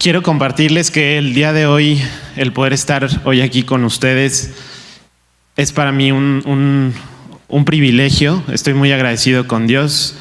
[0.00, 2.00] Quiero compartirles que el día de hoy,
[2.34, 4.54] el poder estar hoy aquí con ustedes,
[5.56, 6.94] es para mí un,
[7.66, 8.42] privilegio.
[8.50, 10.16] Estoy muy agradecido con Dios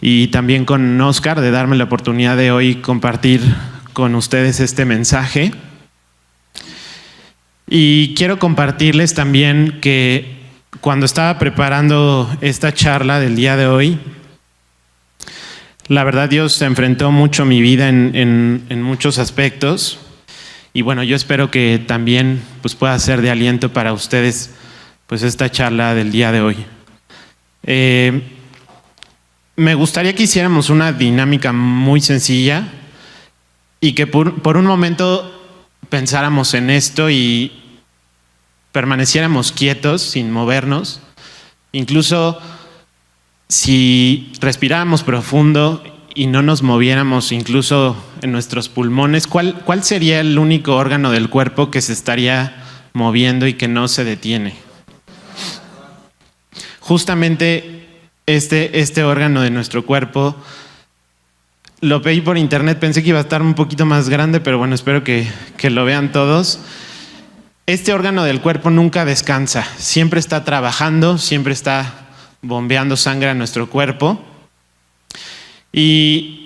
[0.00, 3.42] y también con Oscar de darme la oportunidad de hoy compartir
[3.92, 5.52] con ustedes este mensaje.
[7.68, 10.38] Y quiero compartirles también que
[10.80, 13.98] cuando estaba preparando esta charla del día de hoy,
[15.90, 19.98] la verdad Dios se enfrentó mucho mi vida en, muchos aspectos
[20.72, 24.54] y bueno, yo espero que también pues, pueda ser de aliento para ustedes
[25.08, 26.64] pues esta charla del día de hoy.
[27.64, 28.22] Eh,
[29.56, 32.68] me gustaría que hiciéramos una dinámica muy sencilla
[33.80, 37.50] y que por, un momento pensáramos en esto y
[38.70, 41.00] permaneciéramos quietos sin movernos,
[41.72, 42.40] incluso
[43.50, 45.82] si respiráramos profundo
[46.14, 51.28] y no nos moviéramos incluso en nuestros pulmones, ¿cuál, ¿cuál sería el único órgano del
[51.28, 54.54] cuerpo que se estaría moviendo y que no se detiene?
[56.78, 57.88] Justamente
[58.26, 60.36] este, este órgano de nuestro cuerpo,
[61.80, 64.76] lo pedí por internet, pensé que iba a estar un poquito más grande, pero bueno,
[64.76, 65.26] espero que,
[65.56, 66.60] que lo vean todos.
[67.66, 72.09] Este órgano del cuerpo nunca descansa, siempre está trabajando, siempre está
[72.42, 74.20] bombeando sangre a nuestro cuerpo.
[75.72, 76.40] Y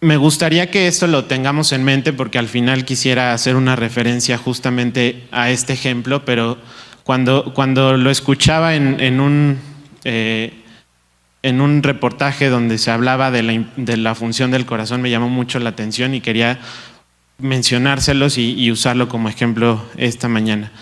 [0.00, 4.38] me gustaría que esto lo tengamos en mente porque al final quisiera hacer una referencia
[4.38, 6.58] justamente a este ejemplo, pero
[7.04, 9.58] cuando, cuando lo escuchaba en, un,
[10.04, 10.54] eh,
[11.42, 15.28] en un reportaje donde se hablaba de la, de la, función del corazón me llamó
[15.28, 16.58] mucho la atención y quería
[17.38, 20.72] mencionárselos y, y usarlo como ejemplo esta mañana.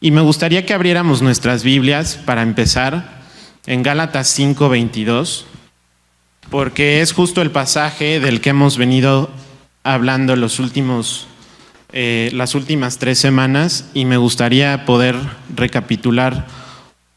[0.00, 3.15] Y me gustaría que abriéramos nuestras Biblias para empezar
[3.66, 5.44] en Gálatas 5:22,
[6.50, 9.30] porque es justo el pasaje del que hemos venido
[9.82, 10.34] hablando
[11.92, 15.16] eh, las últimas tres semanas y me gustaría poder
[15.54, 16.46] recapitular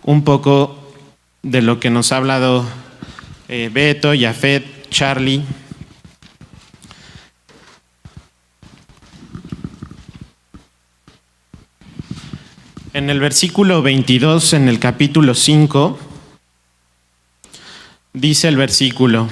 [0.03, 0.93] un poco
[1.41, 2.65] de lo que nos ha hablado
[3.47, 5.43] eh, Beto, Yafet, Charlie.
[12.93, 16.08] En el versículo 22, en el capítulo 5,
[18.19, 19.29] dice el versículo,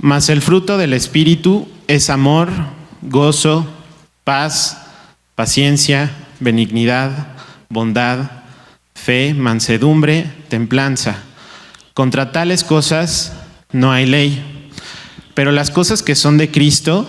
[0.00, 2.50] mas el fruto del Espíritu es amor,
[3.02, 3.66] gozo,
[4.24, 4.86] paz,
[5.34, 6.10] paciencia,
[6.40, 7.28] benignidad,
[7.68, 8.30] bondad,
[8.94, 11.22] fe, mansedumbre, templanza.
[11.94, 13.32] Contra tales cosas
[13.70, 14.70] no hay ley.
[15.34, 17.08] Pero las cosas que son de Cristo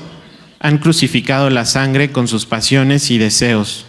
[0.59, 3.85] han crucificado la sangre con sus pasiones y deseos.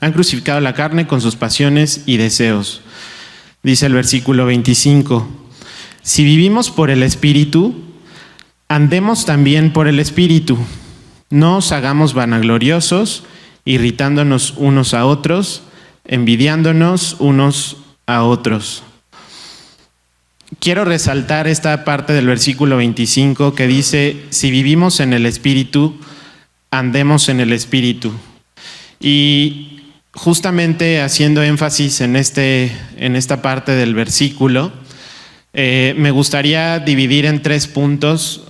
[0.00, 2.82] Han crucificado la carne con sus pasiones y deseos
[3.66, 5.26] dice el versículo 25.
[6.00, 7.74] Si vivimos por el Espíritu,
[8.68, 10.56] andemos también por el Espíritu.
[11.30, 13.24] No os hagamos vanagloriosos,
[13.64, 15.64] irritándonos unos a otros,
[16.04, 18.84] envidiándonos unos a otros.
[20.60, 25.98] Quiero resaltar esta parte del versículo 25 que dice, si vivimos en el Espíritu,
[26.70, 28.12] andemos en el Espíritu.
[29.00, 29.75] Y
[30.16, 34.72] justamente haciendo énfasis en, este, en esta parte del versículo,
[35.52, 38.42] eh, me gustaría dividir en tres puntos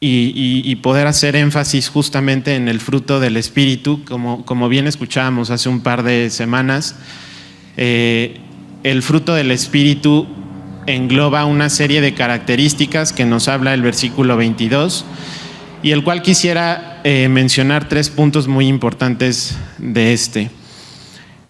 [0.00, 5.80] y, poder hacer énfasis justamente en el fruto del Espíritu, como, bien escuchábamos hace un
[5.80, 6.96] par de semanas.
[7.78, 8.38] Eh,
[8.82, 10.26] el fruto del Espíritu
[10.86, 15.06] engloba una serie de características que nos habla el versículo 22
[15.82, 20.50] y el cual quisiera eh, mencionar tres puntos muy importantes de este.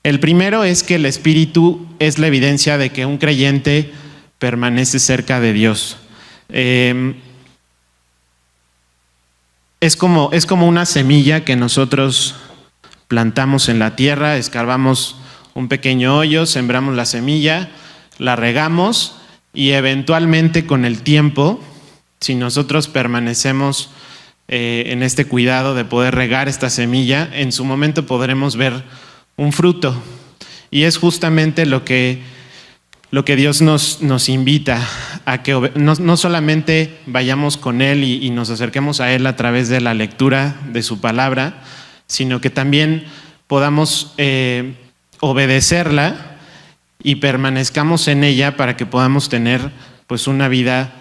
[0.04, 3.90] El primero es que el Espíritu es la evidencia de que un creyente
[4.38, 5.96] permanece cerca de Dios.
[6.50, 7.14] Em,
[9.80, 12.34] es, como, es como una semilla que nosotros
[13.08, 15.16] plantamos en la tierra, escarbamos
[15.54, 17.70] un pequeño hoyo, sembramos la semilla,
[18.18, 19.16] la regamos
[19.54, 21.60] y eventualmente con el tiempo,
[22.20, 23.88] si nosotros permanecemos
[24.48, 28.84] eh, en este cuidado de poder regar esta semilla, en su momento podremos ver
[29.36, 29.94] un fruto.
[30.70, 32.22] Y es justamente lo que,
[33.10, 34.86] lo que Dios nos, nos invita
[35.24, 39.80] a que no, solamente vayamos con Él y, nos acerquemos a Él a través de
[39.80, 41.62] la lectura de su palabra,
[42.06, 43.04] sino que también
[43.46, 44.74] podamos eh,
[45.20, 46.38] obedecerla
[47.02, 49.70] y permanezcamos en ella para que podamos tener
[50.06, 50.92] pues una vida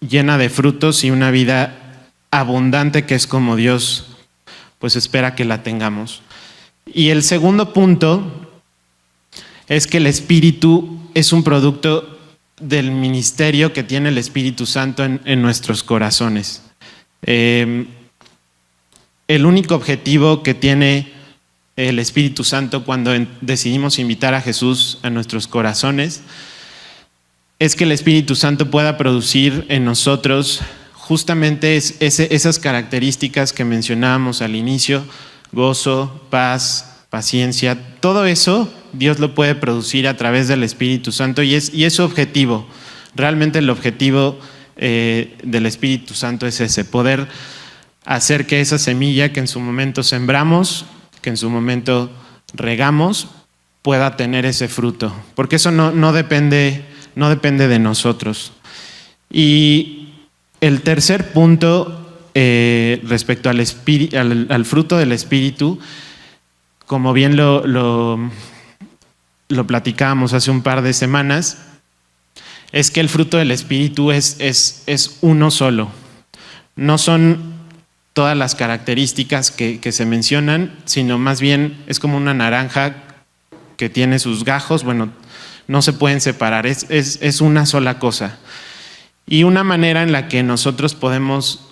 [0.00, 4.16] llena de frutos y una vida abundante que es como Dios
[4.78, 6.22] pues espera que la tengamos.
[6.86, 8.22] Y el segundo punto
[9.68, 12.18] es que el Espíritu es un producto
[12.60, 16.62] del ministerio que tiene el Espíritu Santo en, nuestros corazones.
[17.22, 17.86] Em,
[19.28, 21.12] el único objetivo que tiene
[21.76, 26.22] el Espíritu Santo cuando decidimos invitar a Jesús a nuestros corazones
[27.58, 30.60] es que el Espíritu Santo pueda producir en nosotros
[30.92, 35.04] justamente esas características que mencionábamos al inicio,
[35.56, 41.54] gozo, paz, paciencia, todo eso Dios lo puede producir a través del Espíritu Santo y
[41.54, 42.66] es, y es su objetivo.
[43.14, 44.38] Realmente el objetivo
[44.76, 47.26] eh, del Espíritu Santo es ese, poder
[48.04, 50.84] hacer que esa semilla que en su momento sembramos,
[51.22, 52.10] que en su momento
[52.52, 53.28] regamos,
[53.80, 55.14] pueda tener ese fruto.
[55.34, 58.52] Porque eso no, no, depende, no depende de nosotros.
[59.30, 60.10] Y
[60.60, 62.05] el tercer punto
[62.38, 63.58] eh, respecto al,
[64.50, 65.80] al, fruto del Espíritu,
[66.84, 68.30] como bien lo,
[69.66, 71.56] platicábamos hace un par de semanas,
[72.72, 75.90] es que el fruto del Espíritu es, uno solo.
[76.74, 77.54] No son
[78.12, 82.96] todas las características que, se mencionan, sino más bien es como una naranja
[83.78, 85.08] que tiene sus gajos, bueno,
[85.68, 88.36] no se pueden separar, es una sola cosa.
[89.26, 91.65] Y una manera en la que nosotros podemos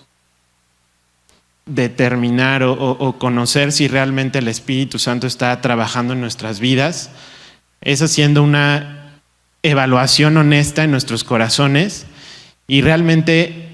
[1.67, 7.11] determinar o, conocer si realmente el Espíritu Santo está trabajando en nuestras vidas
[7.85, 9.21] es haciendo una
[9.63, 12.07] evaluación honesta en nuestros corazones
[12.67, 13.69] y realmente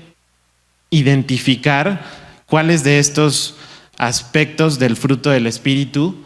[0.91, 2.05] identificar
[2.47, 3.57] cuáles de estos
[3.97, 6.23] aspectos del fruto del Espíritu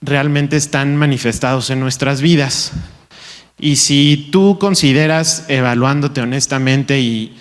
[0.00, 2.72] realmente están manifestados en nuestras vidas.
[3.58, 7.36] Y si tú consideras, evaluándote honestamente y,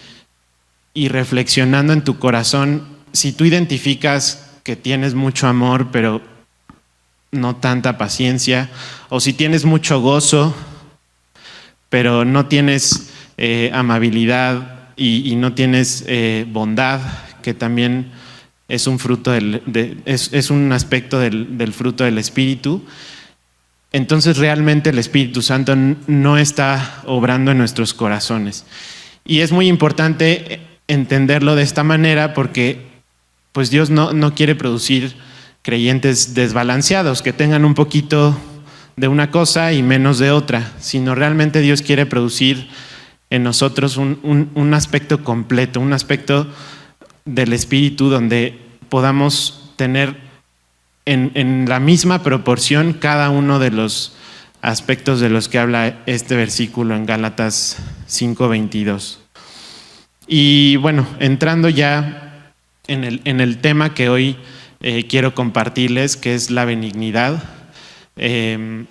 [0.95, 6.21] y reflexionando en tu corazón, si tú identificas que tienes mucho amor, pero
[7.31, 8.69] no tanta paciencia,
[9.09, 10.55] o si tienes mucho gozo,
[11.89, 16.99] pero no tienes eh, amabilidad y, no tienes eh, bondad,
[17.41, 18.11] que también
[18.67, 19.61] es un fruto del,
[20.05, 22.83] es, un aspecto del, del fruto del Espíritu,
[23.91, 28.65] entonces realmente el Espíritu Santo no está obrando en nuestros corazones.
[29.23, 32.96] Y es muy importante entenderlo de esta manera porque
[33.57, 35.15] pues Dios no, no quiere producir
[35.63, 38.37] creyentes desbalanceados, que tengan un poquito
[38.97, 42.69] de una cosa y menos de otra, sino realmente Dios quiere producir
[43.31, 46.45] en nosotros un, un aspecto completo, un aspecto
[47.25, 48.59] del Espíritu donde
[48.89, 50.17] podamos tener
[51.05, 54.15] en, la misma proporción cada uno de los
[54.61, 57.77] aspectos de los que habla este versículo en Gálatas
[58.07, 59.17] 5:22.
[60.27, 62.26] Y bueno, entrando ya
[62.87, 64.37] en el, tema que hoy
[64.81, 67.43] eh, quiero compartirles, que es la benignidad,
[68.15, 68.85] em,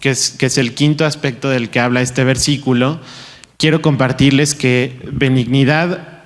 [0.00, 3.00] que, es, que es el quinto aspecto del que habla este versículo,
[3.56, 6.22] quiero compartirles que benignidad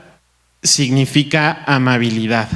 [0.62, 2.48] significa amabilidad.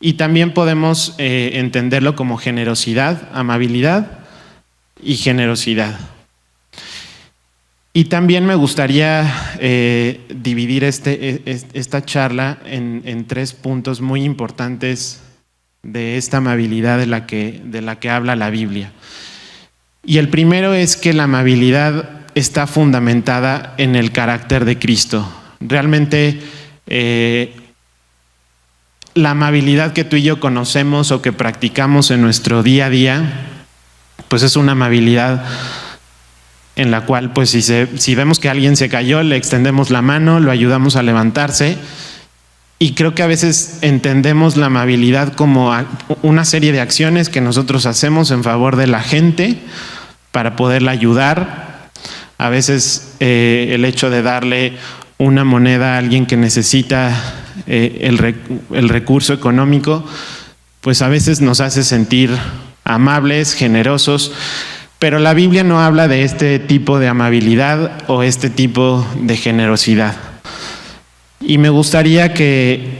[0.00, 4.18] Y también podemos eh, entenderlo como generosidad, amabilidad
[5.02, 5.98] y generosidad.
[7.92, 15.20] Y también me gustaría eh, dividir este, e, esta charla en, tres puntos muy importantes
[15.82, 18.92] de esta amabilidad de la, que, de la que habla la Biblia.
[20.04, 25.30] Y el primero es que la amabilidad está fundamentada en el carácter de Cristo.
[25.60, 26.40] Realmente
[26.86, 27.54] eh,
[29.14, 33.48] la amabilidad que tú y yo conocemos o que practicamos en nuestro día a día,
[34.28, 35.44] pues es una amabilidad
[36.78, 40.40] en la cual, pues si, si vemos que alguien se cayó, le extendemos la mano,
[40.40, 41.76] lo ayudamos a levantarse.
[42.78, 45.76] Y creo que a veces entendemos la amabilidad como
[46.22, 49.58] una serie de acciones que nosotros hacemos en favor de la gente
[50.30, 51.90] para poderla ayudar.
[52.38, 54.74] A veces eh, el hecho de darle
[55.18, 57.12] una moneda a alguien que necesita
[57.66, 60.04] eh, el, recurso económico,
[60.80, 62.30] pues a veces nos hace sentir
[62.84, 64.32] amables, generosos,
[64.98, 70.16] pero la Biblia no habla de este tipo de amabilidad o este tipo de generosidad.
[71.40, 72.98] Y me gustaría que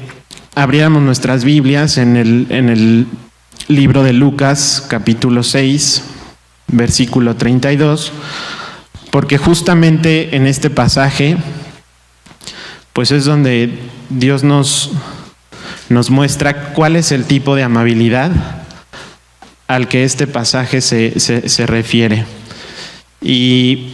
[0.54, 3.06] abriéramos nuestras Biblias en el, en el
[3.66, 6.04] libro de Lucas, capítulo 6,
[6.68, 8.12] versículo 32,
[9.10, 11.36] porque justamente en este pasaje
[12.92, 13.78] pues es donde
[14.08, 14.90] Dios nos,
[15.88, 18.32] nos muestra cuál es el tipo de amabilidad
[19.68, 22.24] al que este pasaje se, refiere.
[23.22, 23.92] Y,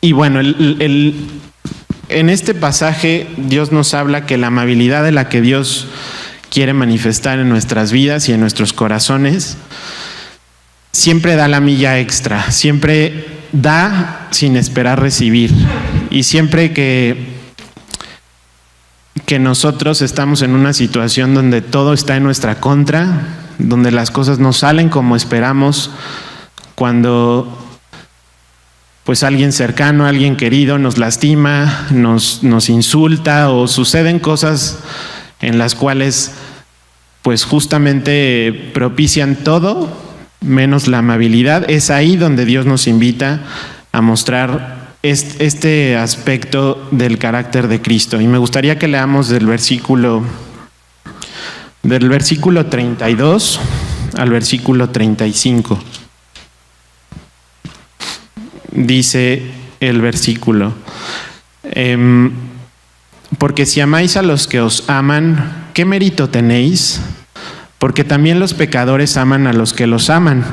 [0.00, 5.86] y bueno, en este pasaje Dios nos habla que la amabilidad de la que Dios
[6.50, 9.56] quiere manifestar en nuestras vidas y en nuestros corazones
[10.92, 15.52] siempre da la milla extra, siempre da sin esperar recibir.
[16.10, 17.29] Y siempre que
[19.26, 24.38] que nosotros estamos en una situación donde todo está en nuestra contra, donde las cosas
[24.38, 25.90] no salen como esperamos,
[26.74, 27.56] cuando
[29.04, 34.78] pues alguien cercano, alguien querido nos lastima, nos, nos insulta o suceden cosas
[35.40, 36.32] en las cuales
[37.22, 39.88] pues justamente propician todo
[40.40, 41.68] menos la amabilidad.
[41.70, 43.40] Es ahí donde Dios nos invita
[43.92, 48.20] a mostrar este aspecto del carácter de Cristo.
[48.20, 50.22] Y me gustaría que leamos del versículo
[51.82, 53.60] del versículo 32
[54.16, 55.78] al versículo 35.
[58.72, 60.74] Dice el versículo,
[61.64, 62.32] em,
[63.38, 67.00] porque si amáis a los que os aman, ¿qué mérito tenéis?
[67.78, 70.44] Porque también los pecadores aman a los que los aman.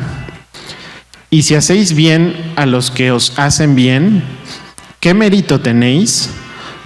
[1.29, 4.23] Y si hacéis bien a los que os hacen bien,
[5.01, 6.29] ¿qué mérito tenéis?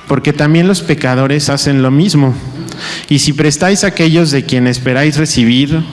[0.08, 2.34] Porque también los pecadores hacen lo mismo.
[3.08, 5.84] Y si prestáis a aquellos de quien esperáis recibir,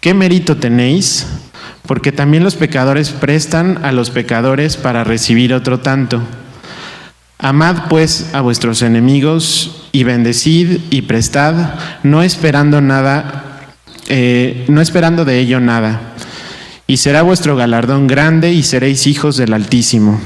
[0.00, 1.26] ¿qué mérito tenéis?
[1.86, 6.22] Porque también los pecadores prestan a los pecadores para recibir otro tanto.
[7.38, 13.60] Amad pues a vuestros enemigos y bendecid y prestad, no esperando nada,
[14.08, 16.11] eh, no esperando de ello nada.
[16.92, 20.20] Y será vuestro galardón grande y seréis hijos del Altísimo,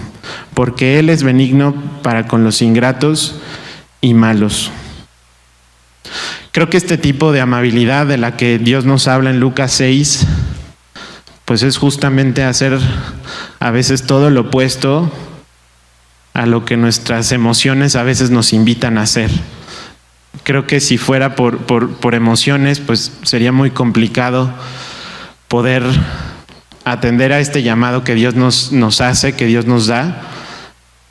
[0.53, 3.37] porque Él es benigno para con los ingratos
[4.01, 4.73] y malos.
[6.51, 10.27] Creo que este tipo de amabilidad de la que Dios nos habla en Lucas 6,
[11.45, 12.81] pues es justamente hacer
[13.61, 15.09] a veces todo lo opuesto
[16.35, 19.31] a lo que nuestras emociones a veces nos invitan a hacer.
[20.43, 24.53] Creo que si fuera por, por, emociones, pues sería muy complicado
[25.47, 25.85] poder
[26.87, 30.23] atender a este llamado que Dios nos, nos hace, que Dios nos da,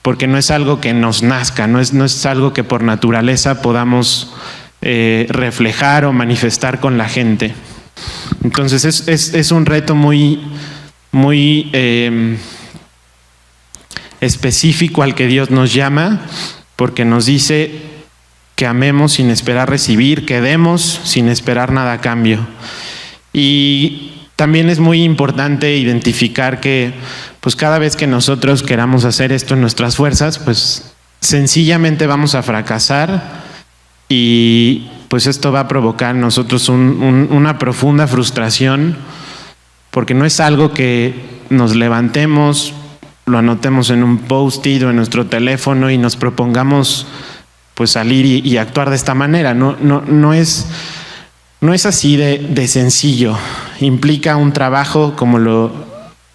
[0.01, 3.62] porque no es algo que nos nazca, no es, no es algo que por naturaleza
[3.62, 4.34] podamos
[4.82, 7.53] eh, reflejar o manifestar con la gente.
[8.41, 10.39] Entonces es, es, es un reto muy,
[11.12, 12.38] muy eh,
[14.22, 16.22] específico al que Dios nos llama,
[16.77, 17.82] porque nos dice
[18.55, 22.48] que amemos sin esperar recibir, que demos sin esperar nada a cambio.
[23.34, 26.94] Y también es muy importante identificar que
[27.39, 32.44] pues cada vez que nosotros queramos hacer esto en nuestras fuerzas, pues sencillamente vamos a
[32.44, 33.44] fracasar
[34.10, 38.98] y pues esto va a provocar nosotros una profunda frustración
[39.92, 41.15] porque no es algo que
[41.50, 42.74] nos levantemos,
[43.25, 47.08] lo anotemos en un post-it o en nuestro teléfono y nos propongamos
[47.75, 49.54] pues salir y, actuar de esta manera.
[49.54, 50.68] No, no, no, es,
[51.62, 53.38] no es así de, sencillo.
[53.79, 55.72] Implica un trabajo, como lo,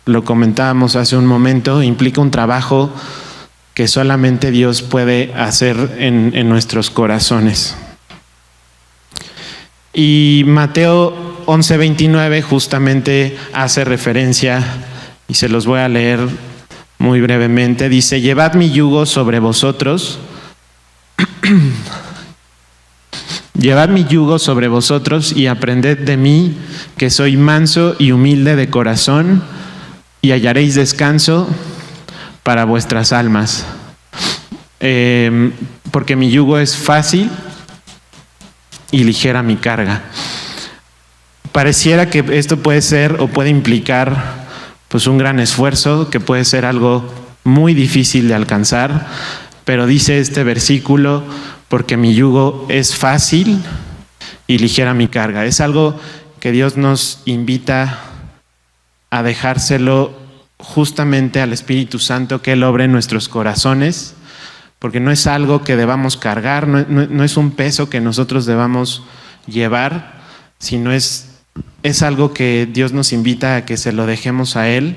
[0.07, 2.91] lo comentábamos hace un momento, implica un trabajo
[3.75, 7.77] que solamente Dios puede hacer en, en nuestros corazones.
[9.93, 14.63] Y Mateo 11:29 justamente hace referencia,
[15.27, 16.21] y se los voy a leer
[16.99, 17.89] muy brevemente.
[17.89, 20.19] Dice, llevad mi yugo sobre vosotros.
[23.59, 26.57] llevad mi yugo sobre vosotros y aprended de mí,
[26.97, 29.43] que soy manso y humilde de corazón,
[30.23, 31.49] y hallaréis descanso
[32.43, 33.65] para vuestras almas.
[34.81, 35.53] Em,
[35.91, 37.31] porque mi yugo es fácil
[38.91, 40.03] y ligera mi carga.
[41.53, 44.41] Pareciera que esto puede ser o puede implicar
[44.89, 47.13] pues un gran esfuerzo que puede ser algo
[47.45, 49.07] muy difícil de alcanzar,
[49.71, 51.23] pero dice este versículo,
[51.69, 53.63] porque mi yugo es fácil
[54.49, 55.47] y ligera mi carga.
[55.47, 55.97] Es algo
[56.41, 58.01] que Dios nos invita
[59.11, 60.13] a dejárselo
[60.59, 64.17] justamente al Espíritu Santo que Él obre en nuestros corazones,
[64.81, 69.05] porque no es algo que debamos cargar, no, no es un peso que nosotros debamos
[69.47, 70.21] llevar,
[70.59, 71.43] sino es
[71.85, 74.97] es algo que Dios nos invita a que se lo dejemos a Él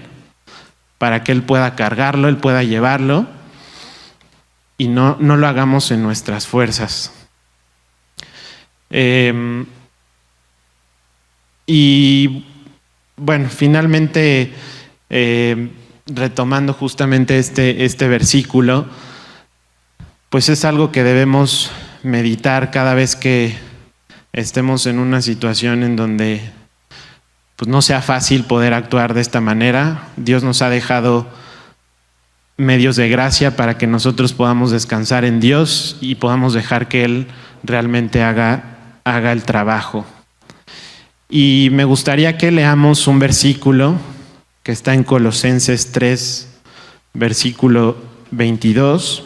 [0.97, 3.27] para que Él pueda cargarlo, Él pueda llevarlo
[4.77, 7.11] y no, no lo hagamos en nuestras fuerzas.
[8.89, 9.65] Em,
[11.65, 12.45] y
[13.15, 14.53] bueno, finalmente,
[15.09, 15.71] em,
[16.05, 18.85] retomando justamente este, este versículo,
[20.29, 21.71] pues es algo que debemos
[22.03, 23.55] meditar cada vez que
[24.33, 26.41] estemos en una situación en donde
[27.55, 30.09] pues no sea fácil poder actuar de esta manera.
[30.17, 31.27] Dios nos ha dejado
[32.57, 37.27] medios de gracia para que nosotros podamos descansar en Dios y podamos dejar que Él
[37.63, 40.05] realmente haga, haga el trabajo.
[41.29, 43.95] Y me gustaría que leamos un versículo
[44.61, 46.47] que está en Colosenses 3,
[47.13, 47.97] versículo
[48.31, 49.23] 22,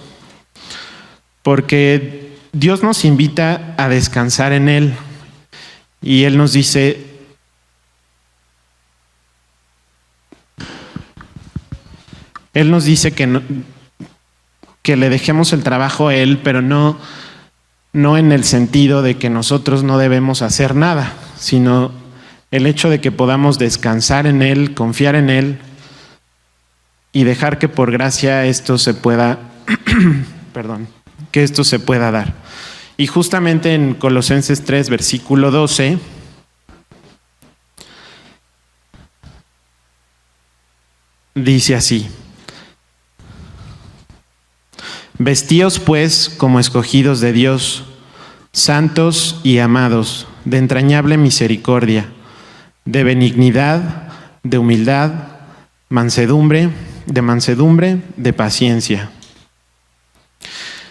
[1.43, 4.93] porque Dios nos invita a descansar en Él
[6.01, 7.16] y Él nos dice,
[12.57, 13.39] Él nos dice que,
[14.81, 16.97] que le dejemos el trabajo a Él, pero no,
[17.93, 21.91] no en el sentido de que nosotros no debemos hacer nada, sino
[22.49, 25.59] el hecho de que podamos descansar en Él, confiar en Él
[27.11, 29.37] y dejar que por gracia esto se pueda,
[30.51, 30.87] perdón,
[31.31, 32.33] que esto se pueda dar.
[32.97, 35.99] Y justamente en Colosenses 3, versículo 12,
[41.35, 42.09] dice así,
[45.19, 47.85] Vestíos pues como escogidos de Dios,
[48.51, 52.05] santos y amados, de entrañable misericordia,
[52.85, 54.09] de benignidad,
[54.43, 55.11] de humildad,
[55.89, 56.69] mansedumbre,
[57.07, 59.09] de mansedumbre, de paciencia.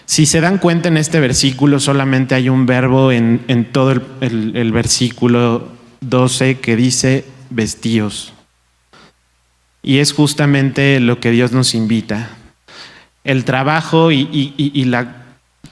[0.06, 5.68] Si se dan cuenta en este versículo, solamente hay un verbo en, todo el, versículo
[6.00, 8.32] 12 que dice vestíos.
[9.84, 12.30] Y es justamente lo que Dios nos invita
[13.26, 15.24] el trabajo y, la,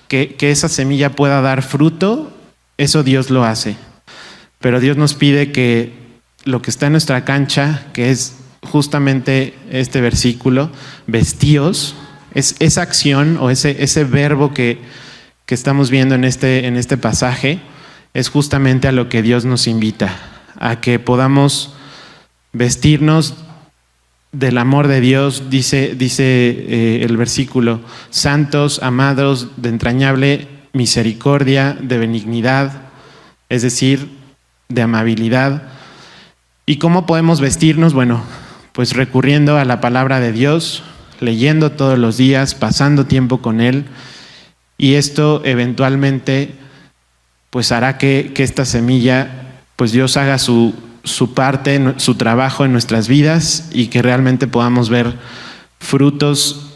[0.08, 2.36] que, esa semilla pueda dar fruto,
[2.76, 3.76] eso Dios lo hace.
[4.60, 5.92] Pero Dios nos pide que
[6.44, 10.70] lo que está en nuestra cancha, que es justamente este versículo,
[11.06, 11.94] vestíos,
[12.34, 14.80] es esa acción o ese, ese verbo que,
[15.46, 17.60] que estamos viendo en este, en este pasaje,
[18.14, 20.16] es justamente a lo que Dios nos invita,
[20.58, 21.74] a que podamos
[22.52, 23.34] vestirnos
[24.34, 31.98] del amor de Dios, dice, dice eh, el versículo, santos, amados, de entrañable misericordia, de
[31.98, 32.82] benignidad,
[33.48, 34.10] es decir,
[34.68, 35.62] de amabilidad.
[36.66, 37.94] ¿Y cómo podemos vestirnos?
[37.94, 38.24] Bueno,
[38.72, 40.82] pues recurriendo a la palabra de Dios,
[41.20, 43.84] leyendo todos los días, pasando tiempo con Él,
[44.76, 46.54] y esto eventualmente
[47.50, 52.72] pues hará que, que esta semilla, pues Dios haga su, su parte, su trabajo en
[52.72, 55.14] nuestras vidas y que realmente podamos ver
[55.78, 56.70] frutos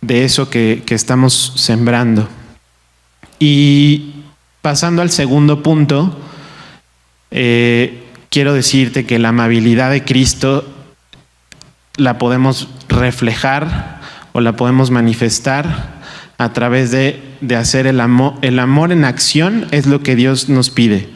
[0.00, 2.28] de eso que, estamos sembrando.
[3.38, 4.14] Y
[4.62, 6.18] pasando al segundo punto,
[7.30, 10.64] eh, quiero decirte que la amabilidad de Cristo
[11.96, 14.00] la podemos reflejar
[14.32, 15.96] o la podemos manifestar
[16.38, 18.34] a través de, de hacer el amor.
[18.42, 21.08] El amor en acción es lo que Dios nos pide,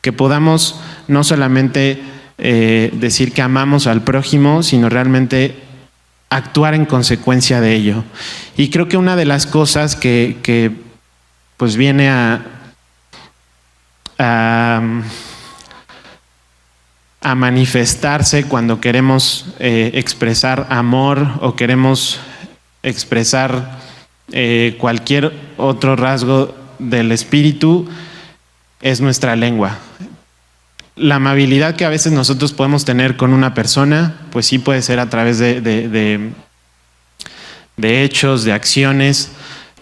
[0.00, 2.00] que podamos no solamente
[2.38, 5.56] eh, decir que amamos al prójimo, sino realmente
[6.30, 8.04] actuar en consecuencia de ello.
[8.56, 10.72] Y creo que una de las cosas que,
[11.56, 12.42] pues viene a,
[17.36, 22.18] manifestarse cuando queremos eh, expresar amor o queremos
[22.82, 23.78] expresar
[24.32, 27.88] eh, cualquier otro rasgo del espíritu
[28.80, 29.78] es nuestra lengua
[30.98, 34.98] la amabilidad que a veces nosotros podemos tener con una persona, pues sí puede ser
[35.00, 35.60] a través de,
[37.76, 39.30] de, hechos, de acciones,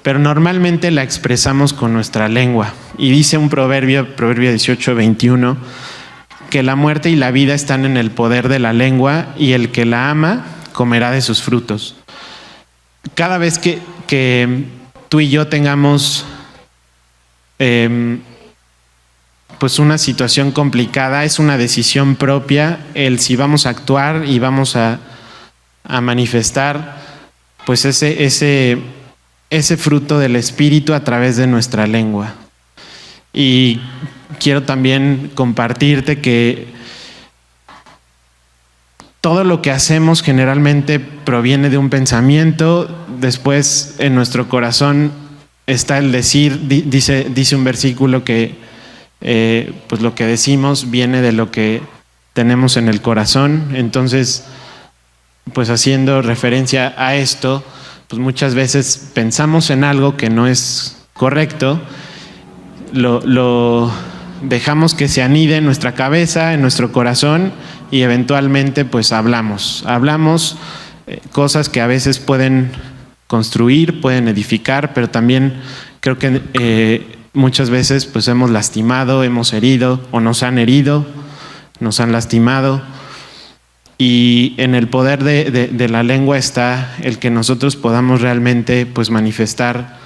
[0.03, 2.73] pero normalmente la expresamos con nuestra lengua.
[2.99, 5.57] Y dice un proverbio, Proverbio 18, 21,
[6.51, 9.71] que la muerte y la vida están en el poder de la lengua y el
[9.73, 11.97] que la ama comerá de sus frutos.
[13.15, 14.65] Cada vez que, que
[15.09, 16.25] tú y yo tengamos
[17.59, 18.21] em,
[19.59, 24.77] pues una situación complicada, es una decisión propia el si vamos a actuar y vamos
[24.77, 24.99] a,
[26.03, 26.97] manifestar
[27.65, 28.79] pues ese, ese,
[29.51, 32.35] ese fruto del Espíritu a través de nuestra lengua.
[33.33, 33.81] Y
[34.41, 36.67] quiero también compartirte que
[39.21, 42.89] todo lo que hacemos generalmente proviene de un pensamiento,
[43.21, 45.13] después en nuestro corazón
[45.67, 48.66] está el decir, dice, dice un versículo que
[49.21, 51.83] eh, pues lo que decimos viene de lo que
[52.33, 53.73] tenemos en el corazón.
[53.75, 54.45] Entonces,
[55.53, 57.65] pues haciendo referencia a esto,
[58.09, 61.81] pues muchas veces pensamos en algo que no es correcto,
[62.93, 63.91] lo,
[64.43, 67.53] dejamos que se anide en nuestra cabeza, en nuestro corazón
[67.91, 69.83] y eventualmente pues hablamos.
[69.87, 70.57] Hablamos
[71.07, 72.71] eh, cosas que a veces pueden
[73.27, 75.55] construir, pueden edificar, pero también
[76.01, 81.07] creo que eh, muchas veces pues hemos lastimado, hemos herido o nos han herido,
[81.79, 82.83] nos han lastimado.
[83.99, 89.99] Y en el poder de, la lengua está el que nosotros podamos realmente pues manifestar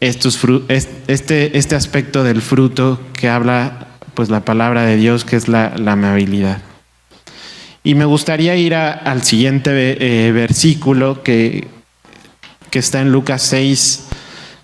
[0.00, 5.48] estos, este, este aspecto del fruto que habla pues la palabra de Dios, que es
[5.48, 6.58] la, amabilidad.
[7.82, 11.68] Y me gustaría ir al siguiente eh, versículo que,
[12.70, 14.06] que está en Lucas 6,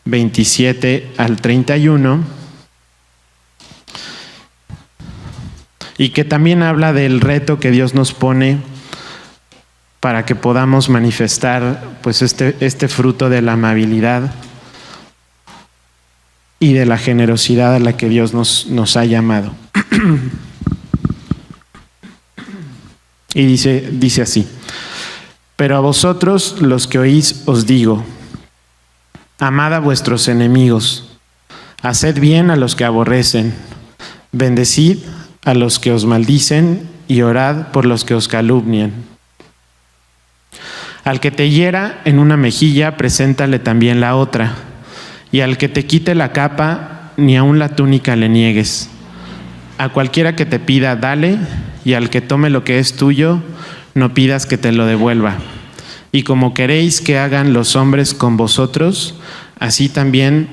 [0.05, 2.25] 27 al 31,
[5.99, 8.59] y que también habla del reto que Dios nos pone
[10.01, 14.33] para que podamos manifestar pues este, este fruto de la amabilidad
[16.59, 19.55] y de la generosidad a la que Dios nos, nos ha llamado.
[23.35, 24.49] y dice, dice así,
[25.57, 28.05] pero a vosotros los que oís os digo,
[29.43, 31.19] amad a vuestros enemigos,
[31.83, 33.53] haced bien a los que aborrecen,
[34.31, 34.99] bendecid
[35.45, 38.93] a los que os maldicen y orad por los que os calumnian.
[41.03, 44.55] Al que te hiera en una mejilla, preséntale también la otra,
[45.33, 48.91] y al que te quite la capa, ni aun la túnica le niegues.
[49.77, 51.37] A cualquiera que te pida, dale,
[51.85, 53.41] y al que tome lo que es tuyo,
[53.95, 55.35] no pidas que te lo devuelva.
[56.13, 59.15] Y como queréis que hagan los hombres con vosotros,
[59.59, 60.49] así también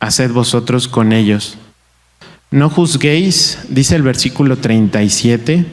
[0.00, 1.56] haced vosotros con ellos.
[2.50, 5.64] No juzguéis, dice el versículo 37,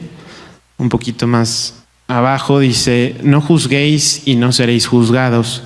[0.78, 1.74] un poquito más
[2.06, 5.62] abajo dice, no juzguéis y no seréis juzgados,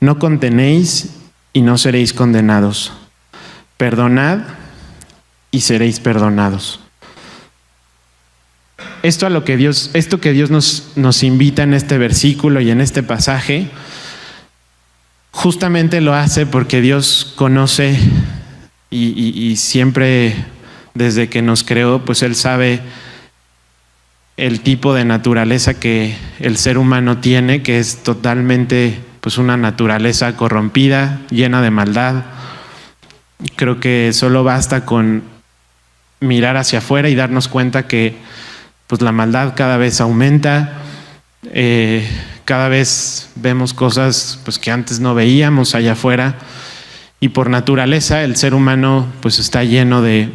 [0.00, 1.10] no contenéis
[1.52, 2.92] y no seréis condenados,
[3.76, 4.40] perdonad
[5.50, 6.85] y seréis perdonados.
[9.06, 12.72] Esto a lo que Dios, esto que Dios nos, nos invita en este versículo y
[12.72, 13.68] en este pasaje,
[15.30, 17.96] justamente lo hace porque Dios conoce
[18.90, 20.34] y, siempre
[20.94, 22.80] desde que nos creó, pues Él sabe
[24.36, 30.36] el tipo de naturaleza que el ser humano tiene, que es totalmente pues una naturaleza
[30.36, 32.24] corrompida, llena de maldad.
[33.54, 35.22] Creo que solo basta con
[36.18, 38.16] mirar hacia afuera y darnos cuenta que
[38.86, 40.82] pues la maldad cada vez aumenta,
[41.52, 42.08] eh,
[42.44, 46.36] cada vez vemos cosas pues que antes no veíamos allá afuera
[47.20, 50.30] y por naturaleza el ser humano pues está lleno de,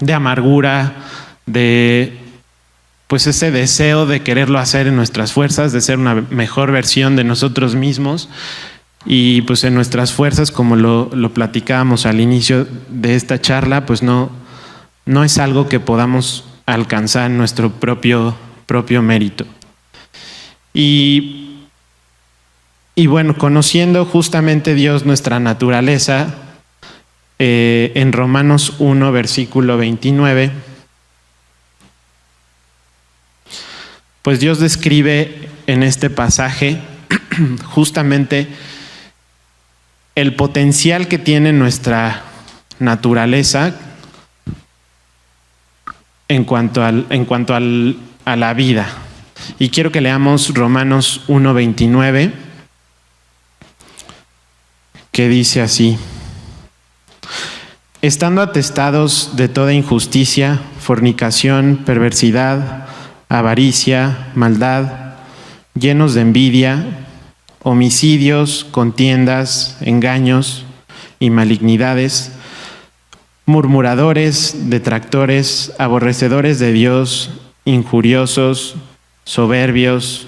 [0.00, 0.94] de amargura,
[1.46, 2.18] de
[3.06, 7.24] pues ese deseo de quererlo hacer en nuestras fuerzas, de ser una mejor versión de
[7.24, 8.28] nosotros mismos.
[9.06, 14.02] Y pues en nuestras fuerzas, como lo, lo platicábamos al inicio de esta charla, pues
[14.02, 14.30] no,
[15.06, 19.44] no es algo que podamos alcanzar nuestro propio, propio mérito.
[20.72, 21.48] Y
[22.98, 26.34] y bueno, conociendo justamente Dios nuestra naturaleza,
[27.38, 30.50] eh, en Romanos 1, versículo 29,
[34.22, 36.80] pues Dios describe en este pasaje
[37.66, 38.48] justamente
[40.16, 42.24] el potencial que tiene nuestra
[42.80, 43.76] naturaleza
[46.28, 48.86] en cuanto, al, en cuanto al, a la vida.
[49.58, 52.32] Y quiero que leamos Romanos 1.29
[55.18, 55.98] que dice así,
[58.02, 62.86] estando atestados de toda injusticia, fornicación, perversidad,
[63.28, 65.16] avaricia, maldad,
[65.74, 66.86] llenos de envidia,
[67.64, 70.64] homicidios, contiendas, engaños
[71.18, 72.30] y malignidades,
[73.48, 77.30] murmuradores, detractores, aborrecedores de Dios,
[77.64, 78.74] injuriosos,
[79.24, 80.26] soberbios,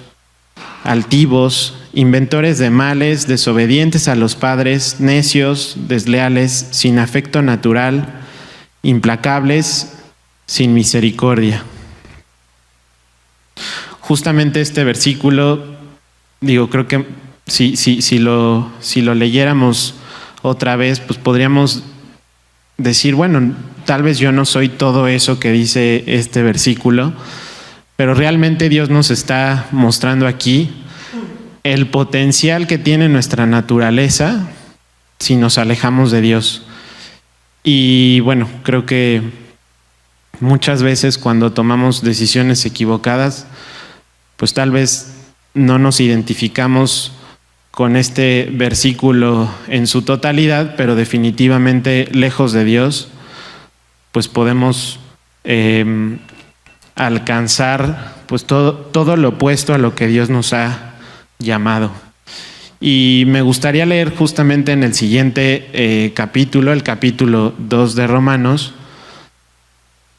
[0.83, 8.21] altivos, inventores de males, desobedientes a los padres, necios, desleales, sin afecto natural,
[8.81, 9.93] implacables,
[10.47, 11.63] sin misericordia.
[13.99, 15.63] Justamente este versículo,
[16.39, 17.05] digo, creo que
[17.45, 19.93] si, si, si, lo, si lo leyéramos
[20.41, 21.83] otra vez, pues podríamos
[22.81, 23.53] decir, bueno,
[23.85, 27.13] tal vez yo no soy todo eso que dice este versículo,
[27.95, 30.71] pero realmente Dios nos está mostrando aquí
[31.63, 34.47] el potencial que tiene nuestra naturaleza
[35.19, 36.63] si nos alejamos de Dios.
[37.63, 39.21] Y bueno, creo que
[40.39, 43.45] muchas veces cuando tomamos decisiones equivocadas,
[44.37, 45.13] pues tal vez
[45.53, 47.11] no nos identificamos
[47.71, 53.07] con este versículo en su totalidad, pero definitivamente lejos de Dios,
[54.11, 54.99] pues podemos
[55.43, 56.17] eh,
[56.95, 60.93] alcanzar pues todo, todo lo opuesto a lo que Dios nos ha
[61.39, 61.91] llamado.
[62.79, 68.73] Y me gustaría leer justamente en el siguiente eh, capítulo, el capítulo 2 de Romanos,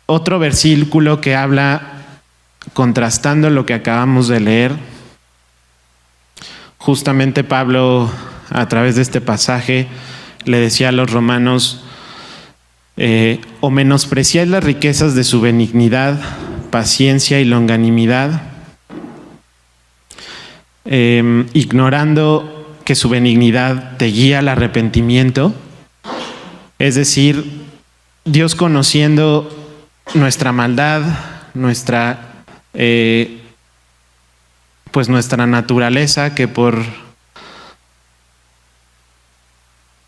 [0.07, 1.93] otro versículo que habla,
[2.73, 4.73] contrastando lo que acabamos de leer,
[6.83, 8.11] justamente Pablo,
[8.51, 9.89] a través de este pasaje,
[10.45, 11.85] le decía a los romanos,
[12.97, 16.21] eh, o menospreciáis las riquezas de su benignidad,
[16.71, 18.53] paciencia y longanimidad,
[20.85, 25.55] Em, ignorando que su benignidad te guía al arrepentimiento.
[26.81, 27.63] Es decir,
[28.25, 29.49] Dios conociendo
[30.15, 31.03] nuestra maldad,
[31.55, 32.43] nuestra,
[32.75, 33.42] eh,
[34.93, 36.85] pues nuestra naturaleza, que por,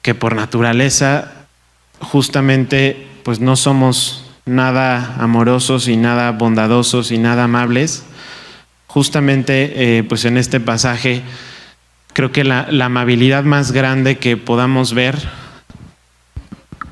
[0.03, 1.33] que por naturaleza
[2.01, 8.05] justamente pues no somos nada amorosos y nada bondadosos y nada amables.
[8.87, 11.23] Justamente eh, pues en este pasaje
[12.13, 15.17] creo que la, amabilidad más grande que podamos ver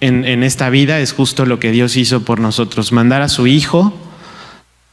[0.00, 3.96] en, esta vida es justo lo que Dios hizo por nosotros, mandar a su Hijo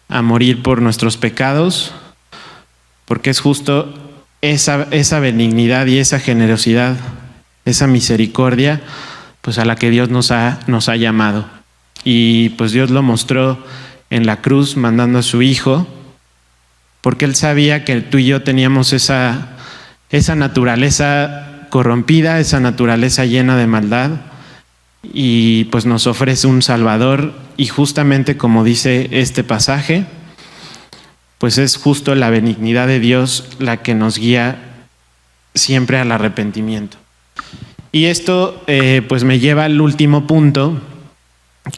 [0.08, 1.94] a morir por nuestros pecados,
[3.10, 3.94] porque es justo
[4.42, 6.96] esa, esa benignidad y esa generosidad,
[7.66, 8.82] esa misericordia,
[9.42, 11.46] pues a la que Dios nos ha, nos ha llamado.
[12.06, 13.58] Y pues Dios lo mostró
[14.12, 15.88] en la cruz mandando a su Hijo,
[17.02, 19.50] porque Él sabía que tú y yo teníamos esa
[20.12, 24.12] esa naturaleza corrompida, esa naturaleza llena de maldad,
[25.02, 30.06] y pues nos ofrece un Salvador, y justamente como dice este pasaje,
[31.40, 34.86] pues es justo la benignidad de Dios la que nos guía
[35.56, 36.98] siempre al arrepentimiento.
[37.92, 40.80] Y esto eh, pues me lleva al último punto,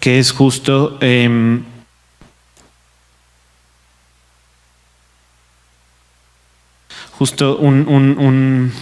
[0.02, 1.64] que es justo em,
[7.12, 8.74] justo un, un,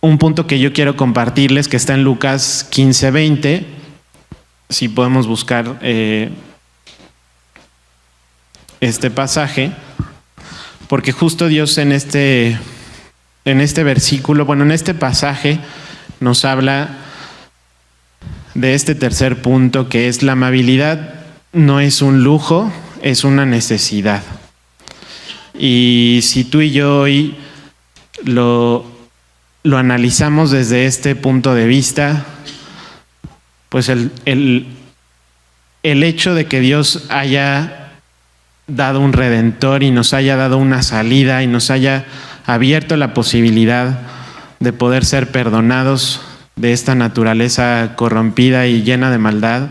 [0.00, 3.66] un, punto que yo quiero compartirles que está en Lucas 15, 20.
[4.70, 6.30] Si podemos buscar eh,
[8.80, 9.72] este pasaje,
[10.88, 12.58] porque justo Dios en este,
[13.44, 15.60] en este versículo, bueno, en este pasaje
[16.20, 16.98] nos habla
[18.54, 21.20] de este tercer punto que es la amabilidad
[21.52, 24.22] no es un lujo, es una necesidad.
[25.58, 27.36] Y si tú y yo hoy
[28.24, 28.84] lo,
[29.62, 32.24] lo analizamos desde este punto de vista,
[33.68, 34.66] pues el, el,
[35.82, 37.79] el hecho de que Dios haya
[38.76, 42.04] dado un redentor y nos haya dado una salida y nos haya
[42.46, 44.00] abierto la posibilidad
[44.58, 46.20] de poder ser perdonados
[46.56, 49.68] de esta naturaleza corrompida y llena de maldad,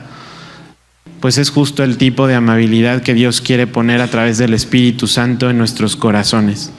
[1.20, 5.08] pues es justo el tipo de amabilidad que Dios quiere poner a través del Espíritu
[5.08, 6.72] Santo en nuestros corazones.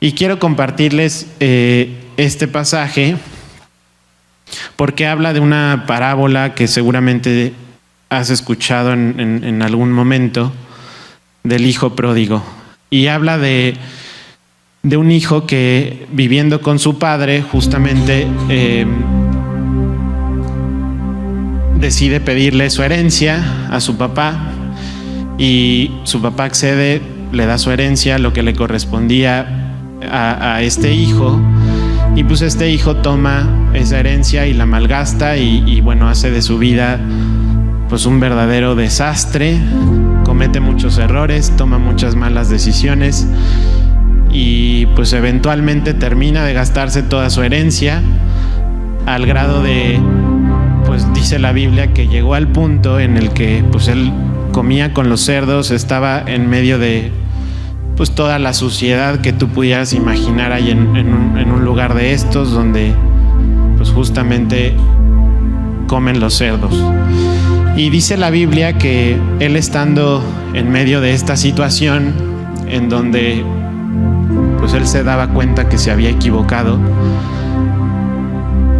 [0.00, 3.16] Y quiero compartirles eh, este pasaje
[4.76, 7.52] porque habla de una parábola que seguramente
[8.08, 10.52] has escuchado en, algún momento
[11.48, 12.42] del hijo pródigo.
[12.90, 13.74] Y habla de,
[14.82, 18.26] de, un hijo que viviendo con su padre justamente...
[18.48, 18.86] Eh,
[21.78, 24.36] decide pedirle su herencia a su papá.
[25.38, 27.00] Y su papá accede,
[27.32, 29.74] le da su herencia, lo que le correspondía
[30.10, 31.40] a, este hijo.
[32.16, 36.58] Y pues este hijo toma esa herencia y la malgasta y, bueno, hace de su
[36.58, 36.98] vida
[37.88, 39.58] pues un verdadero desastre,
[40.38, 43.26] comete muchos errores, toma muchas malas decisiones
[44.30, 48.04] y pues eventualmente termina de gastarse toda su herencia
[49.04, 49.98] al grado de
[50.86, 54.12] pues dice la Biblia que llegó al punto en el que pues él
[54.52, 57.10] comía con los cerdos, estaba en medio de
[57.96, 62.94] pues toda la suciedad que tú pudieras imaginar ahí en, un, lugar de estos donde
[63.76, 64.72] pues justamente
[65.88, 66.80] comen los cerdos.
[67.78, 70.20] Y dice la Biblia que él estando
[70.52, 72.12] en medio de esta situación
[72.66, 73.44] en donde
[74.58, 76.76] pues él se daba cuenta que se había equivocado,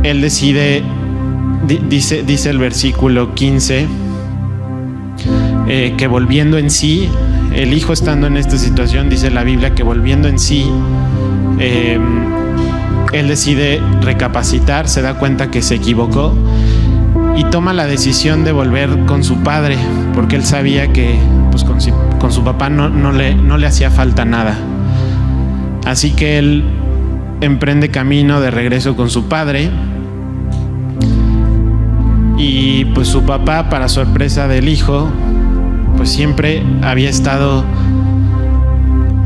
[0.03, 0.83] él decide
[1.89, 3.87] dice, dice el versículo 15,
[5.69, 7.09] eh, que volviendo en sí,
[7.55, 10.69] el hijo estando en esta situación, dice la Biblia, que volviendo en sí,
[11.61, 12.03] em,
[13.13, 16.35] él decide recapacitar, se da cuenta que se equivocó
[17.39, 19.77] y toma la decisión de volver con su padre,
[20.13, 21.17] porque él sabía que
[21.53, 24.59] pues, con, su, papá no, no, le, no le hacía falta nada.
[25.87, 26.65] Así que él
[27.41, 29.71] emprende camino de regreso con su padre
[32.37, 35.09] y pues su papá, para sorpresa del hijo,
[35.97, 37.65] pues siempre había estado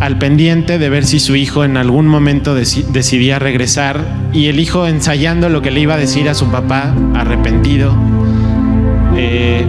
[0.00, 4.86] al pendiente de ver si su hijo en algún momento decidía regresar y el hijo
[4.86, 7.94] ensayando lo que le iba a decir a su papá, arrepentido,
[9.16, 9.66] eh,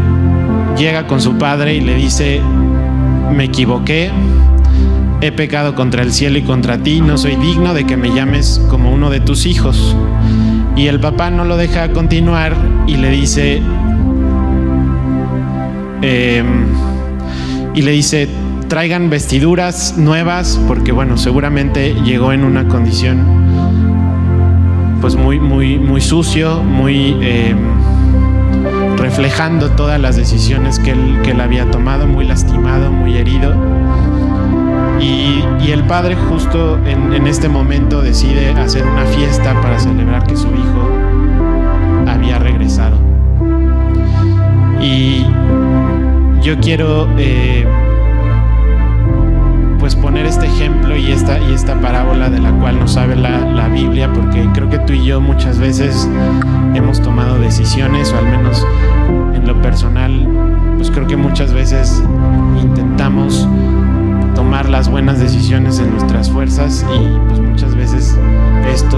[0.78, 2.42] llega con su padre y le dice,
[3.36, 4.10] me equivoqué,
[5.22, 8.62] he pecado contra el cielo y contra ti, no soy digno de que me llames
[8.70, 9.96] como uno de tus hijos.
[10.76, 12.56] Y el papá no lo deja continuar
[12.88, 13.62] y le dice,
[16.02, 16.66] em,
[17.76, 18.30] y le dice,
[18.70, 23.43] traigan vestiduras nuevas, porque bueno, seguramente llegó en una condición
[25.04, 27.54] pues muy, muy, muy sucio, muy eh,
[28.96, 33.54] reflejando todas las decisiones que él, que él había tomado, muy lastimado, muy herido.
[35.02, 40.38] Y, el padre justo en, en, este momento decide hacer una fiesta para celebrar que
[40.38, 40.90] su hijo
[42.08, 42.96] había regresado.
[44.82, 45.26] Y
[46.42, 47.66] yo quiero eh,
[49.84, 53.42] pues poner este ejemplo y esta, y esta parábola de la cual nos sabe la,
[53.42, 56.08] la Biblia, porque creo que tú y yo muchas veces
[56.74, 58.66] hemos tomado decisiones, o al menos
[59.34, 60.26] en lo personal,
[60.78, 62.02] pues creo que muchas veces
[62.62, 63.46] intentamos
[64.36, 68.18] tomar las buenas decisiones en nuestras fuerzas y pues muchas veces
[68.74, 68.98] esto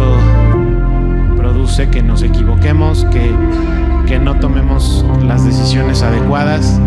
[1.36, 3.32] produce que nos equivoquemos, que,
[4.06, 6.80] que no tomemos las decisiones adecuadas.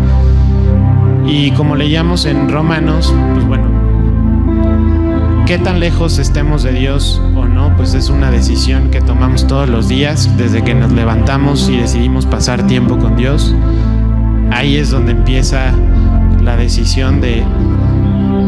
[1.27, 3.78] Y como leíamos en Romanos, pues bueno,
[5.49, 9.67] qué tan lejos estemos de Dios o no, pues es una decisión que tomamos todos
[9.67, 13.55] los días desde que nos levantamos y decidimos pasar tiempo con Dios.
[14.51, 15.73] Ahí es donde empieza
[16.43, 17.43] la decisión de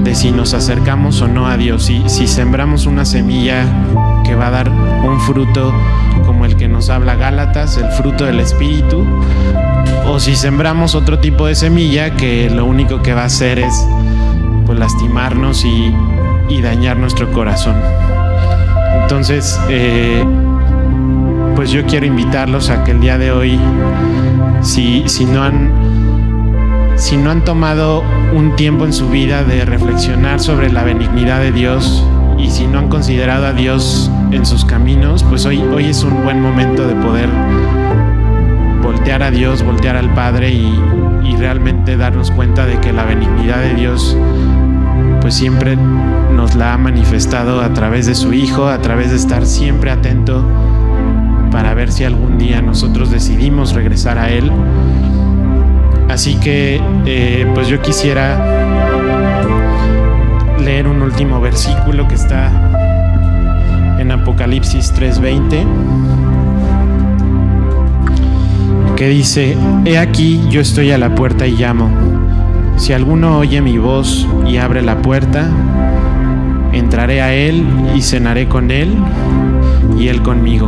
[0.03, 3.65] de si nos acercamos o no a Dios, si, si sembramos una semilla
[4.23, 5.73] que va a dar un fruto
[6.27, 9.07] como el que nos habla Gálatas, el fruto del Espíritu,
[10.05, 13.73] o si sembramos otro tipo de semilla que lo único que va a hacer es
[14.67, 15.91] pues, lastimarnos y,
[16.59, 17.75] dañar nuestro corazón.
[19.03, 20.25] Entonces, eh,
[21.55, 23.59] pues yo quiero invitarlos a que el día de hoy,
[24.61, 25.71] si, si no han
[26.95, 31.51] si no han tomado un tiempo en su vida de reflexionar sobre la benignidad de
[31.51, 32.05] Dios
[32.37, 36.23] y si no han considerado a Dios en sus caminos, pues hoy, hoy es un
[36.23, 37.27] buen momento de poder
[38.83, 40.79] voltear a Dios, voltear al Padre y,
[41.23, 44.15] y realmente darnos cuenta de que la benignidad de Dios
[45.21, 49.45] pues siempre nos la ha manifestado a través de su Hijo, a través de estar
[49.45, 50.43] siempre atento
[51.51, 54.51] para ver si algún día nosotros decidimos regresar a Él
[56.11, 58.37] Así que eh, pues yo quisiera
[60.59, 62.51] leer un último versículo que está
[63.97, 65.65] en Apocalipsis 3:20,
[68.97, 69.55] que dice,
[69.85, 71.89] He aquí yo estoy a la puerta y llamo.
[72.81, 75.47] Si alguno oye mi voz y abre la puerta,
[76.73, 77.63] entraré a él
[77.95, 78.95] y cenaré con él
[79.99, 80.67] y él conmigo.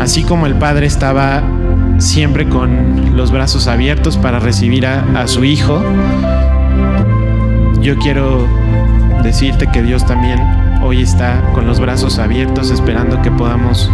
[0.00, 1.44] Así como el Padre estaba
[1.98, 5.80] siempre con los brazos abiertos para recibir a, su Hijo.
[7.80, 8.44] Yo quiero
[9.22, 10.40] decirte que Dios también
[10.82, 13.88] hoy está con los brazos abiertos esperando que podamos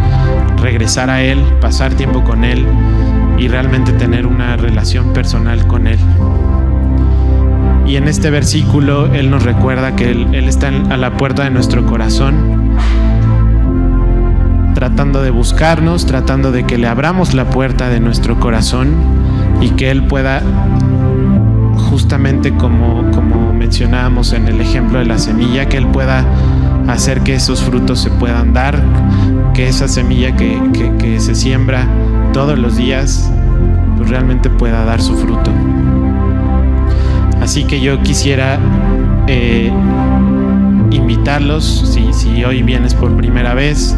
[0.57, 2.65] regresar a Él, pasar tiempo con Él
[3.37, 5.99] y realmente tener una relación personal con Él.
[7.91, 11.85] Y en este versículo Él nos recuerda que Él, está a la puerta de nuestro
[11.87, 12.77] corazón
[14.75, 18.95] tratando de buscarnos, tratando de que le abramos la puerta de nuestro corazón
[19.61, 20.41] y que Él pueda,
[21.91, 26.25] justamente como, como mencionábamos en el ejemplo de la semilla, que Él pueda
[26.87, 28.81] hacer que esos frutos se puedan dar,
[29.53, 30.61] que esa semilla que,
[30.97, 31.89] que, se siembra
[32.33, 33.29] todos los días,
[33.97, 35.51] pues realmente pueda dar su fruto.
[37.51, 38.61] Así que yo quisiera
[39.27, 39.73] eh,
[40.93, 43.97] invitarlos, si, hoy vienes por primera vez,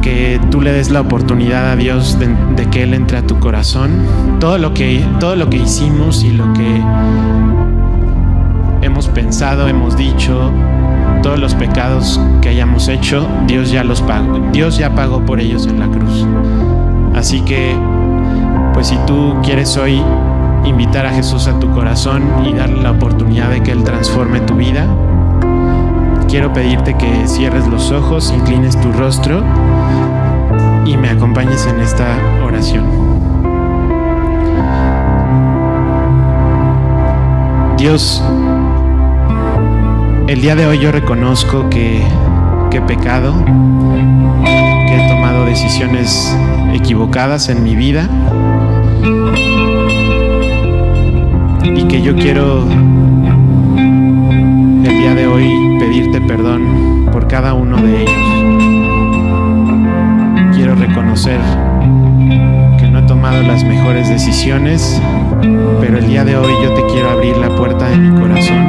[0.00, 3.90] que tú le des la oportunidad a Dios de, que Él entre a tu corazón.
[4.38, 6.80] Todo lo, que, todo lo que hicimos y lo que
[8.82, 10.52] hemos pensado, hemos dicho,
[11.20, 14.38] todos los pecados que hayamos hecho, Dios ya los pagó.
[14.52, 16.24] Dios ya pagó por ellos en la cruz.
[17.16, 17.76] Así que,
[18.72, 20.00] pues si tú quieres hoy
[20.64, 24.54] invitar a Jesús a tu corazón y darle la oportunidad de que Él transforme tu
[24.54, 24.86] vida,
[26.28, 29.42] quiero pedirte que cierres los ojos, inclines tu rostro
[30.84, 32.84] y me acompañes en esta oración.
[37.76, 38.22] Dios,
[40.26, 42.02] el día de hoy yo reconozco que,
[42.70, 43.34] que he pecado,
[44.44, 46.36] que he tomado decisiones
[46.72, 48.08] equivocadas en mi vida
[51.64, 52.68] y que yo quiero
[53.76, 58.14] el día de hoy pedirte perdón por cada uno de ellos.
[60.54, 61.40] Quiero reconocer
[62.78, 65.00] que no he tomado las mejores decisiones,
[65.80, 68.64] pero el día de hoy yo te quiero abrir la puerta de mi corazón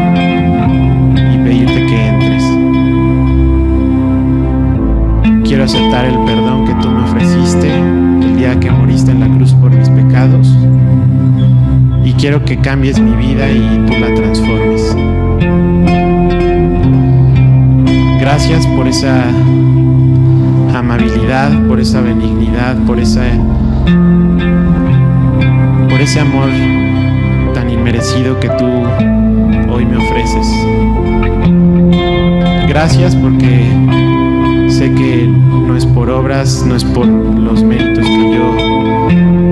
[1.33, 2.43] y pedirte que entres.
[5.43, 8.04] Quiero aceptar el perdón que tú me ofreciste
[12.25, 14.97] quiero que cambies mi vida y tú la transformes.
[18.19, 19.25] Gracias por esa
[20.73, 23.21] amabilidad, por esa benignidad, por esa
[25.87, 26.49] por ese amor
[27.53, 28.65] tan inmerecido que tú
[29.71, 30.47] hoy me ofreces.
[32.67, 33.67] Gracias porque
[34.67, 39.44] sé que no es por obras, no es por los méritos que yo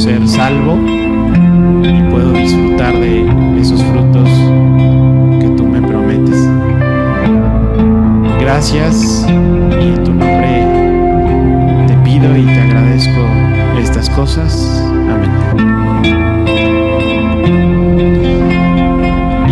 [0.00, 0.78] ser salvo
[1.82, 4.30] y puedo disfrutar de esos frutos
[5.38, 6.48] que tú me prometes.
[8.40, 10.66] Gracias y en tu nombre
[11.86, 13.20] te pido y te agradezco
[13.78, 14.82] estas cosas.
[15.10, 15.30] Amén.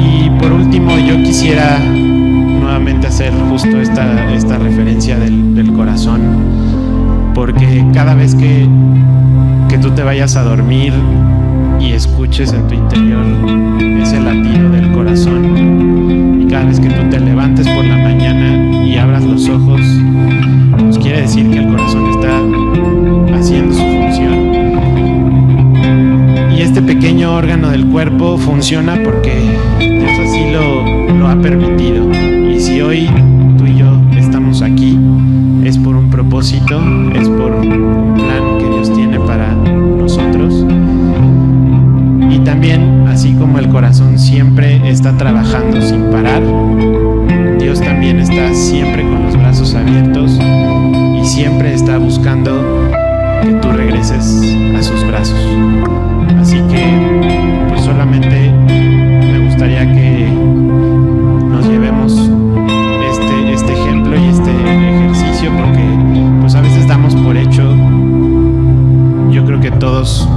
[0.02, 6.22] Y por último yo quisiera nuevamente hacer justo esta, esta referencia del, del corazón,
[7.34, 8.66] porque cada vez que,
[9.88, 10.92] tú te vayas a dormir
[11.80, 13.24] y escuches en tu interior
[14.02, 18.98] ese latido del corazón, y cada vez que tú te levantes por la mañana y
[18.98, 19.80] abras los ojos,
[20.78, 22.42] pues quiere decir que el corazón está
[23.34, 24.52] haciendo su función.
[26.54, 29.32] Y este pequeño órgano del cuerpo funciona porque
[29.78, 32.10] Dios así lo, lo ha permitido.
[32.12, 33.08] Y si hoy
[33.56, 34.98] tú y yo estamos aquí,
[35.64, 36.78] es por un propósito,
[37.14, 37.57] es por
[42.48, 46.42] también, así como el corazón siempre está trabajando sin parar,
[47.60, 50.38] Dios también está siempre con los brazos abiertos
[51.20, 52.90] y siempre está buscando
[53.42, 54.42] que tú regreses
[54.74, 55.38] a sus brazos.
[56.40, 60.32] Así que, pues solamente me gustaría que
[61.50, 62.30] nos llevemos
[63.10, 65.84] este, este ejemplo y este ejercicio porque
[66.40, 67.76] pues a veces damos por hecho,
[69.30, 70.27] yo creo que todos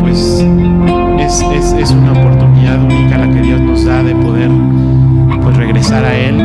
[0.00, 0.44] pues
[1.20, 4.50] es, es, es una oportunidad única la que Dios nos da de poder
[5.42, 6.36] pues regresar a Él,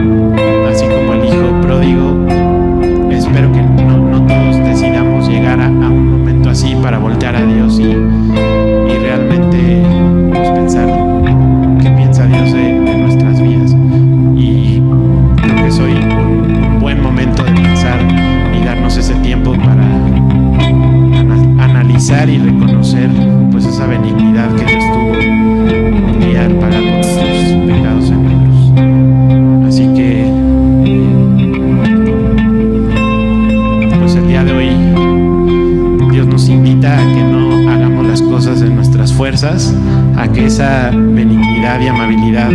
[40.36, 42.50] que esa benignidad y amabilidad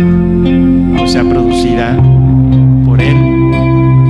[0.97, 1.95] pues, sea producida
[2.85, 3.15] por Él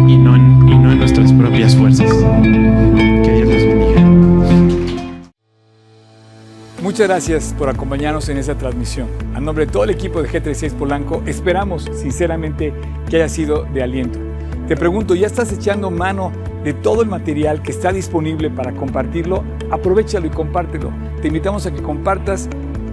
[0.10, 2.12] y no en, y no en nuestras propias fuerzas.
[2.44, 4.02] Que Dios les bendiga.
[6.84, 9.08] Muchas gracias por acompañarnos en esta transmisión.
[9.34, 12.74] A nombre de todo el equipo de G36 Polanco, esperamos sinceramente
[13.10, 14.20] que haya sido de aliento.
[14.68, 16.34] Te pregunto, ¿ya estás echando mano
[16.66, 19.46] de todo el material que está disponible para compartirlo?
[19.70, 20.92] Aprovechalo y compártelo.
[21.22, 22.50] Te invitamos a que compartas